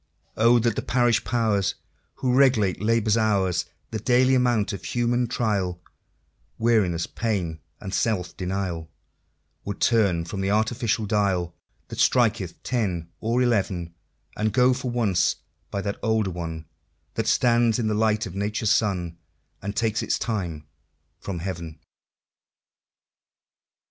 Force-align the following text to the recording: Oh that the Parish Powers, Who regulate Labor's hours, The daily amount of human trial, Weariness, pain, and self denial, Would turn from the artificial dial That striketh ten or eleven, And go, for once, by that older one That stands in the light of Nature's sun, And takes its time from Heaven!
Oh 0.35 0.57
that 0.57 0.75
the 0.75 0.81
Parish 0.81 1.23
Powers, 1.23 1.75
Who 2.15 2.33
regulate 2.33 2.81
Labor's 2.81 3.17
hours, 3.17 3.65
The 3.91 3.99
daily 3.99 4.33
amount 4.33 4.73
of 4.73 4.83
human 4.83 5.27
trial, 5.27 5.79
Weariness, 6.57 7.05
pain, 7.05 7.59
and 7.79 7.93
self 7.93 8.35
denial, 8.35 8.89
Would 9.63 9.79
turn 9.79 10.25
from 10.25 10.41
the 10.41 10.49
artificial 10.49 11.05
dial 11.05 11.55
That 11.89 11.99
striketh 11.99 12.63
ten 12.63 13.09
or 13.19 13.43
eleven, 13.43 13.93
And 14.35 14.51
go, 14.51 14.73
for 14.73 14.89
once, 14.89 15.35
by 15.69 15.81
that 15.83 15.99
older 16.01 16.31
one 16.31 16.65
That 17.13 17.27
stands 17.27 17.77
in 17.77 17.85
the 17.85 17.93
light 17.93 18.25
of 18.25 18.33
Nature's 18.33 18.71
sun, 18.71 19.19
And 19.61 19.75
takes 19.75 20.01
its 20.01 20.17
time 20.17 20.65
from 21.19 21.37
Heaven! 21.37 21.77